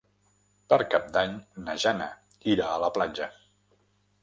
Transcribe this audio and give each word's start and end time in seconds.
Per 0.71 0.79
Cap 0.93 1.05
d'Any 1.17 1.35
na 1.67 1.77
Jana 1.85 2.09
irà 2.55 2.73
a 2.79 2.83
la 2.87 2.91
platja. 2.99 3.31